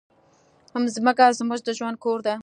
[0.81, 2.35] مځکه زموږ د ژوند کور ده.